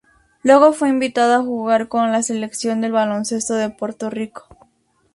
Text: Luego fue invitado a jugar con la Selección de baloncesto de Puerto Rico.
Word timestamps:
Luego 0.41 0.73
fue 0.73 0.89
invitado 0.89 1.35
a 1.35 1.43
jugar 1.45 1.87
con 1.87 2.11
la 2.11 2.23
Selección 2.23 2.81
de 2.81 2.89
baloncesto 2.89 3.53
de 3.53 3.69
Puerto 3.69 4.09
Rico. 4.09 4.49